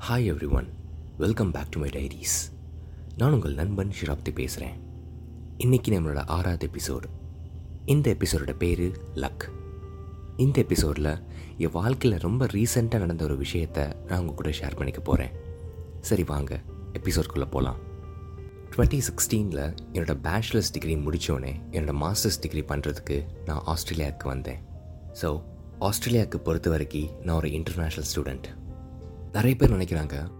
[0.00, 0.68] Hi everyone
[1.16, 2.50] welcome back to my diaries
[3.16, 4.80] நான் உங்கள் நண்பன் ஷிராப்தி பேசுகிறேன்
[5.58, 7.04] இன்றைக்கி நம்மளோட ஆறாவது எபிசோடு
[7.84, 9.44] இந்த எபிசோடோட பேர் லக்.
[10.36, 11.20] இந்த எபிசோடில்
[11.56, 15.32] என் வாழ்க்கையில் ரொம்ப ரீசெண்டாக நடந்த ஒரு விஷயத்தை நான் உங்கள் கூட ஷேர் பண்ணிக்க போகிறேன்
[16.00, 16.60] சரி வாங்க
[16.92, 17.80] எபிசோட்குள்ளே போகலாம்
[18.76, 24.62] டுவெண்ட்டி சிக்ஸ்டீனில் என்னோட பேச்சுலர்ஸ் டிகிரி முடித்தோடனே என்னோட மாஸ்டர்ஸ் டிகிரி பண்ணுறதுக்கு நான் ஆஸ்திரேலியாவுக்கு வந்தேன்.
[25.22, 25.42] ஸோ
[25.80, 28.59] ஆஸ்திரேலியாவுக்கு பொறுத்த வரைக்கும் நான் ஒரு இன்டர்நேஷ்னல் ஸ்டூடெண்ட்
[29.32, 30.30] நிறைய பேர் நினைக்கிறாங்க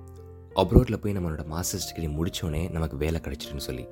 [0.55, 3.89] அப்ரோட்டில் போய் நம்மளோட மாஸ்டர்ஸ் டிகிரி முடித்தோடனே நமக்கு வேலை கிடைச்சிருன்னு சொல்லி.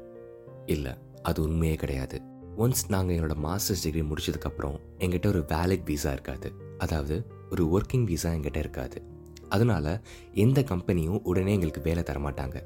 [0.66, 2.20] இல்லை அது உண்மையே கிடையாது.
[2.58, 6.52] ஒன்ஸ் நாங்கள் எங்களோட மாஸ்டர்ஸ் டிகிரி முடிச்சதுக்கப்புறம் எங்கிட்ட ஒரு வேலிட் வீசா இருக்காது.
[6.78, 9.02] அதாவது ஒரு ஒர்க்கிங் வீசா எங்கிட்ட இருக்காது.
[9.48, 10.00] அதனால
[10.32, 12.62] எந்த கம்பெனியும் உடனே எங்களுக்கு வேலை தர மாட்டாங்க.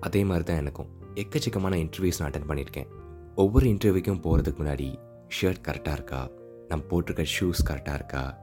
[0.00, 0.88] அதே மாதிரி தான் எனக்கும்.
[1.14, 2.86] எக்கச்சக்கமான இன்டர்வியூஸ் நான் அட்டன் பண்ணியிருக்கேன்.
[3.34, 4.96] ஒவ்வொரு இன்டர்வியூக்கும் போகிறதுக்கு முன்னாடி
[5.40, 6.30] ஷர்ட் கரெக்டாக இருக்கா?
[6.68, 8.38] நம்ம போட்டிருக்க ஷூஸ் கரெக்டாக இருக்கா?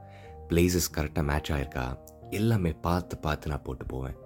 [0.48, 4.16] பிளேசஸ் கரெக்டாக மேட்ச் ஆகிருக்கா எல்லாமே பார்த்து பார்த்து நான் போட்டு போவேன்.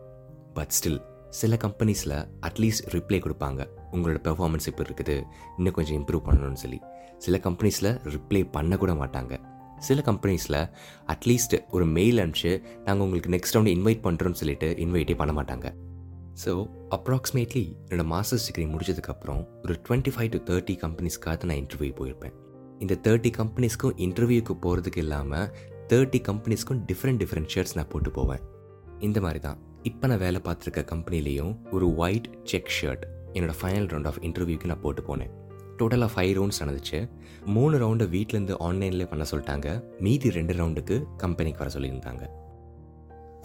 [0.57, 1.01] பட் ஸ்டில்
[1.41, 2.17] சில கம்பெனிஸில்
[2.49, 3.63] அட்லீஸ்ட் ரிப்ளை கொடுப்பாங்க.
[3.95, 5.17] உங்களோட பெர்ஃபார்மன்ஸ் இப்போ இருக்குது?
[5.59, 6.81] இன்னும் கொஞ்சம் இம்ப்ரூவ் பண்ணணும்னு சொல்லி.
[7.25, 9.35] சில கம்பெனிஸில் ரிப்ளை பண்ணக்கூட மாட்டாங்க.
[9.87, 10.61] சில கம்பெனிஸில்
[11.13, 12.53] அட்லீஸ்ட் ஒரு மெயில் அனுப்பிச்சு
[12.87, 15.69] நாங்கள் உங்களுக்கு நெக்ஸ்ட் ரவுண்ட் இன்வைட் பண்ணுறோம்னு சொல்லிட்டு இன்வைட்டே பண்ண மாட்டாங்க.
[16.43, 16.53] ஸோ
[16.97, 22.35] அப்ராக்சிமேட்லி என்னோட மாஸ்டர்ஸ் டிகிரி முடிச்சதுக்கப்புறம் ஒரு டுவெண்ட்டி ஃபைவ் டு தேர்ட்டி கம்பெனிஸ்க்காக நான் இன்டர்வியூ போயிருப்பேன்.
[22.85, 25.47] இந்த தேர்ட்டி கம்பெனிஸ்க்கும் இன்டர்வியூக்கு போகிறதுக்கு இல்லாமல்
[25.89, 28.41] தேர்ட்டி கம்பெனிஸ்க்கும் டிஃப்ரெண்ட் டிஃப்ரெண்ட் ஷர்ட்ஸ் நான் போட்டு போவேன்.
[28.99, 29.59] இந்த மாதிரி தான்.
[29.83, 34.81] இப்போ நான் வேலை பார்த்துருக்க கம்பெனிலையும் ஒரு ஒயிட் செக் ஷர்ட் என்னோட ஃபைனல் ரவுண்ட் ஆஃப் இன்டர்வியூக்கு நான்
[34.81, 35.31] போட்டு போனேன்.
[35.79, 37.11] டோட்டலாக ஃபைவ் ரவுண்ட்ஸ் நடந்துச்சு.
[37.45, 39.83] மூணு ரவுண்டை வீட்டிலேருந்து ஆன்லைன்லேயே பண்ண சொல்லிட்டாங்க.
[40.01, 42.29] மீதி ரெண்டு ரவுண்டுக்கு கம்பெனிக்கு வர சொல்லியிருந்தாங்க.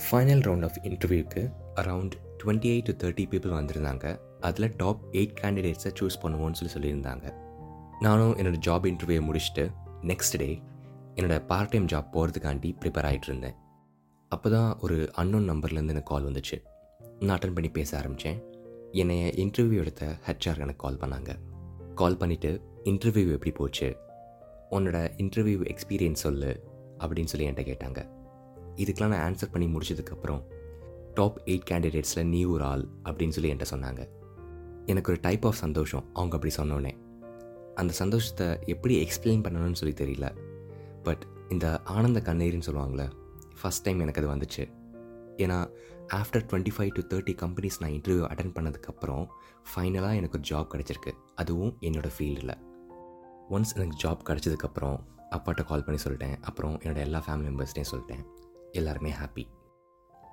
[0.06, 2.12] ஃபைனல் ரவுண்ட் ஆஃப் இன்டர்வியூக்கு around
[2.44, 4.20] twenty eight to thirty people வந்திருந்தாங்க.
[4.42, 7.34] அதில் டாப் எயிட் கேண்டிடேட்ஸை சூஸ் பண்ணுவோன்னு சொல்லி சொல்லியிருந்தாங்க.
[8.00, 9.72] நானும் என்னோடய ஜாப் இன்டர்வியூ முடிச்சுட்டு
[10.02, 10.62] நெக்ஸ்ட் டே
[11.16, 13.54] என்னோடய பார்ட் டைம் ஜாப் போகிறதுக்காண்டி ப்ரிப்பேர் ஆகிட்டு இருந்தேன்.
[14.30, 16.64] அப்போ தான் ஒரு அன்னோன் நம்பர்லேருந்து எனக்கு கால் வந்துச்சு.
[17.20, 18.44] நான் அட்டன் பண்ணி பேச ஆரம்பித்தேன்
[18.92, 21.36] என்னைய இன்டர்வியூ எடுத்த ஹெச்ஆர் எனக்கு கால் பண்ணாங்க.
[21.96, 23.98] கால் பண்ணிவிட்டு இன்டர்வியூ எப்படி போச்சு?
[24.72, 26.64] உன்னோட இன்டர்வியூ எக்ஸ்பீரியன்ஸ் சொல்லு
[27.00, 28.10] அப்படின்னு சொல்லி என்கிட்ட கேட்டாங்க.
[28.76, 30.44] இதுக்கெலாம் நான் ஆன்சர் பண்ணி முடிச்சதுக்கப்புறம்
[31.14, 34.10] டாப் எயிட் கேண்டிடேட்ஸில் நீ ஒரு ஆள் அப்படின்னு சொல்லி என்கிட்ட சொன்னாங்க.
[34.86, 36.10] எனக்கு ஒரு டைப் ஆஃப் சந்தோஷம்.
[36.14, 36.92] அவங்க அப்படி சொன்னோன்னே
[37.76, 40.36] அந்த சந்தோஷத்தை எப்படி எக்ஸ்பிளைன் பண்ணணும்னு சொல்லி தெரியல.
[41.04, 43.12] பட் இந்த ஆனந்த கண்ணீர்னு சொல்லுவாங்களே
[43.62, 44.64] ஃபஸ்ட் டைம் எனக்கு அது வந்துச்சு.
[45.38, 45.58] ஏன்னா
[46.14, 49.26] after twenty five to thirty companies நான் இன்டர்வியூ அட்டன் பண்ணதுக்கப்புறம்
[49.70, 51.12] ஃபைனலாக எனக்கு ஒரு ஜாப் கிடச்சிருக்கு.
[51.36, 52.56] அதுவும் என்னோடய ஃபீல்டில்
[53.50, 54.98] ஒன்ஸ் எனக்கு ஜாப் கிடச்சதுக்கப்புறம்
[55.32, 56.36] அப்பாட்ட கால் பண்ணி சொல்லிட்டேன்.
[56.42, 58.24] அப்புறம் என்னோடய எல்லா ஃபேமிலி மெம்பர்ஸ்டையும் சொல்லிட்டேன்.
[58.72, 59.46] எல்லாருமே ஹாப்பி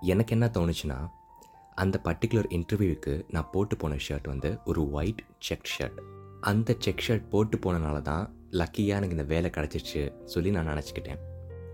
[0.01, 0.99] எனக்கு என்ன தோணுச்சுன்னா
[1.75, 6.01] அந்த பர்டிகுலர் இன்டர்வியூவுக்கு நான் போட்டு போன ஷர்ட் வந்து ஒரு ஒயிட் செக் ஷர்ட்
[6.41, 11.21] அந்த செக் ஷர்ட் போட்டு போனனால தான் லக்கியாக எனக்கு இந்த வேலை கிடச்சிருச்சு சொல்லி நான் நினச்சிக்கிட்டேன்.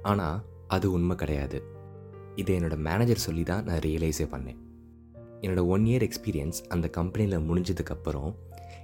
[0.02, 1.62] ஆனால் அது உண்மை கிடையாது.
[2.34, 4.58] இதை என்னோடய மேனேஜர் சொல்லி தான் நான் ரியலைஸே பண்ணேன்.
[5.40, 8.34] என்னோடய ஒன் இயர் எக்ஸ்பீரியன்ஸ் அந்த கம்பெனியில் முடிஞ்சதுக்கப்புறம்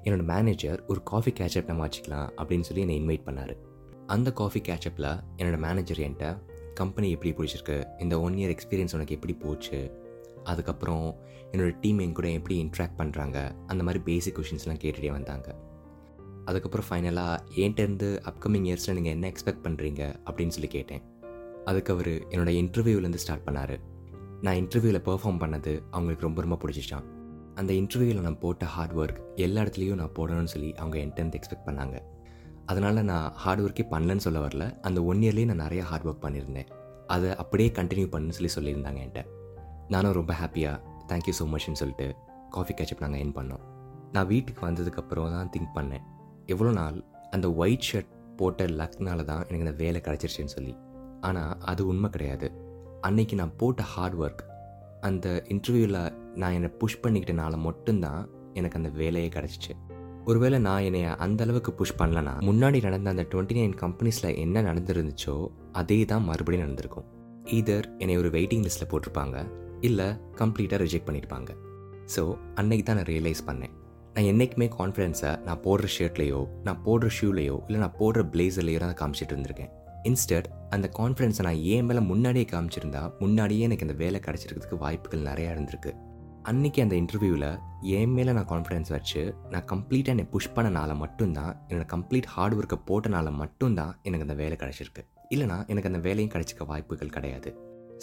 [0.05, 3.55] என்னோடய மேனேஜர் ஒரு காஃபி கேட்சப் நம்ம வச்சுக்கலாம் அப்படின்னு சொல்லி என்னை இன்வைட் பண்ணார்.
[4.07, 6.39] அந்த காஃபி கேட்சப்பில் என்னோடய மேனேஜர் என்கிட்ட
[6.75, 9.81] கம்பெனி எப்படி பிடிச்சிருக்கு இந்த ஒன் இயர் எக்ஸ்பீரியன்ஸ் உனக்கு எப்படி போச்சு
[10.45, 11.07] அதுக்கப்புறம்
[11.53, 15.49] என்னோடய டீம் என் கூட எப்படி இன்ட்ராக்ட் பண்ணுறாங்க அந்த மாதிரி பேசிக் கொஷின்ஸ்லாம் கேட்டுகிட்டே வந்தாங்க.
[16.49, 21.03] அதுக்கப்புறம் ஃபைனலாக ஏன்ட்டேருந்து அப்கமிங் இயர்ஸில் நீங்கள் என்ன எக்ஸ்பெக்ட் பண்ணுறீங்க அப்படின்னு சொல்லி கேட்டேன்.
[21.71, 23.75] அதுக்கு அவர் என்னோடய இன்டர்வியூலேருந்து ஸ்டார்ட் பண்ணார்.
[24.45, 27.07] நான் இன்டர்வியூவில் பெர்ஃபார்ம் பண்ணது அவங்களுக்கு ரொம்ப ரொம்ப பிடிச்சிச்சான்
[27.61, 31.97] அந்த இன்டர்வியூவில் நான் போட்ட ஹார்ட் ஒர்க் எல்லா இடத்துலையும் நான் போடணும்னு சொல்லி அவங்க என்கிட்ட எக்ஸ்பெக்ட் பண்ணாங்க.
[32.67, 34.67] அதனால் நான் ஹார்ட் ஒர்க்கே பண்ணலன்னு சொல்ல வரல.
[34.89, 36.69] அந்த ஒன் இயர்லேயே நான் நிறைய ஹார்ட் ஒர்க் பண்ணியிருந்தேன்.
[37.07, 39.23] அதை அப்படியே கண்டினியூ பண்ணுன்னு சொல்லி சொல்லியிருந்தாங்க என்கிட்ட.
[39.89, 40.81] நானும் ரொம்ப ஹாப்பியாக
[41.11, 42.07] தேங்க்யூ ஸோ மச்னு சொல்லிட்டு
[42.51, 43.63] காஃபி கேட்சப் நாங்கள் என் பண்ணோம்.
[44.13, 46.05] நான் வீட்டுக்கு வந்ததுக்கப்புறம் தான் திங்க் பண்ணேன்.
[46.47, 46.99] எவ்வளோ நாள்
[47.31, 50.75] அந்த ஒயிட் ஷர்ட் போட்ட லக்னால தான் எனக்கு அந்த வேலை கிடச்சிருச்சுன்னு சொல்லி.
[51.29, 52.49] ஆனால் அது உண்மை கிடையாது.
[53.09, 54.43] அன்னைக்கு நான் போட்ட ஹார்ட் ஒர்க்
[55.09, 56.03] அந்த இன்டர்வியூவில்
[56.41, 58.23] நான் என்னை புஷ் பண்ணிக்கிட்டனால மட்டும்தான்
[58.59, 59.73] எனக்கு அந்த வேலையே கிடச்சிச்சு.
[60.25, 65.35] ஒருவேளை நான் என்னைய அந்த அளவுக்கு புஷ் பண்ணலனா முன்னாடி நடந்த அந்த டுவெண்ட்டி நைன் கம்பெனிஸில் என்ன நடந்துருந்துச்சோ
[65.73, 67.07] அதே தான் மறுபடியும் நடந்திருக்கும்.
[67.57, 69.39] ஈதர் என்னை ஒரு வெயிட்டிங் லிஸ்ட்டில் போட்டிருப்பாங்க
[69.81, 70.09] இல்லை
[70.41, 71.51] கம்ப்ளீட்டாக ரிஜெக்ட் பண்ணியிருப்பாங்க
[72.15, 72.23] ஸோ
[72.55, 73.75] அன்னைக்கு தான் நான் ரியலைஸ் பண்ணேன்.
[74.15, 79.35] நான் என்றைக்குமே கான்ஃபிடென்ஸை நான் போடுற ஷர்ட்லேயோ நான் போடுற ஷூலேயோ இல்லை நான் போடுற பிளேசர்லேயோ தான் காமிச்சிட்டு
[79.35, 79.71] இருந்திருக்கேன்.
[80.09, 85.51] இன்ஸ்டட் அந்த கான்ஃபிடென்ஸை நான் ஏன் மேலே முன்னாடியே காமிச்சிருந்தா முன்னாடியே எனக்கு இந்த வேலை கிடச்சிருக்கிறதுக்கு வாய்ப்புகள் நிறையா
[85.55, 85.93] இருந்திருக்கு.
[86.51, 87.49] அன்னைக்கு அந்த இன்டர்வியூவில்
[87.97, 89.23] என் மேலே நான் கான்ஃபிடென்ஸ் வச்சு
[89.53, 94.57] நான் கம்ப்ளீட்டாக என்னை புஷ் பண்ணனால மட்டும்தான் என்னோடய கம்ப்ளீட் ஹார்ட் ஒர்க்கை போட்டனால மட்டும்தான் எனக்கு அந்த வேலை
[94.63, 95.05] கிடச்சிருக்கு.
[95.35, 97.51] இல்லைனா எனக்கு அந்த வேலையும் கிடைச்சிக்க வாய்ப்புகள் கிடையாது.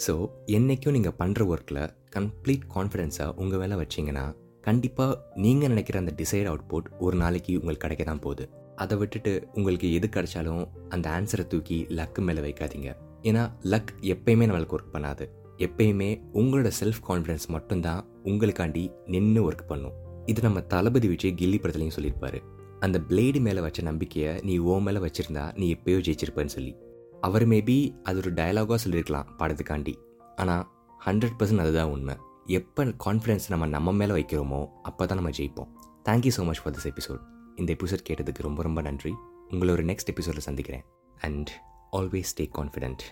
[0.06, 0.14] ஸோ
[0.56, 1.84] என்றைக்கும் நீங்கள் பண்ணுற ஒர்க்கில்
[2.16, 4.24] கம்ப்ளீட் கான்ஃபிடென்ஸை உங்கள் வேலை வச்சிங்கன்னா
[4.66, 8.44] கண்டிப்பாக நீங்கள் நினைக்கிற அந்த டிசைட் அவுட்புட் ஒரு நாளைக்கு உங்களுக்கு கிடைக்க தான் போகுது.
[8.76, 12.90] அதை விட்டுட்டு உங்களுக்கு எது கிடைச்சாலும் அந்த ஆன்சரை தூக்கி லக்கு மேலே வைக்காதீங்க.
[13.22, 13.42] ஏன்னா
[13.72, 15.24] லக் எப்பயுமே நம்மளுக்கு ஒர்க் பண்ணாது.
[15.66, 16.10] எப்பயுமே
[16.40, 19.96] உங்களோட செல்ஃப் கான்ஃபிடன்ஸ் மட்டும்தான் உங்களுக்காண்டி நின்று ஒர்க் பண்ணும்.
[20.26, 22.40] இது நம்ம தளபதி விஜய் கில்லி படத்துலையும் சொல்லியிருப்பாரு.
[22.80, 26.72] அந்த பிளேடு மேலே வச்ச நம்பிக்கையை நீ ஓ மேலே வச்சிருந்தா நீ எப்பயோ ஜெயிச்சிருப்பேன்னு சொல்லி.
[27.20, 29.94] அவர் மேபி அது ஒரு டயலாகாக சொல்லியிருக்கலாம் படத்துக்காண்டி.
[30.36, 30.64] ஆனால்
[31.06, 32.14] ஹண்ட்ரட் பர்சன்ட் அதுதான் உண்மை.
[32.56, 35.68] எப்போ கான்ஃபிடென்ஸ் நம்ம நம்ம மேலே வைக்கிறோமோ அப்போ தான் நம்ம ஜெயிப்போம்.
[36.08, 37.20] Thank you so much for this episode
[37.56, 39.12] இந்த எபிசோட் கேட்டதுக்கு ரொம்ப ரொம்ப நன்றி.
[39.50, 40.84] உங்களை ஒரு நெக்ஸ்ட் எபிசோடில் சந்திக்கிறேன்.
[41.26, 41.50] And
[41.92, 43.04] always stay confident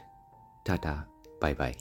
[0.62, 0.94] tata
[1.38, 1.76] bye bye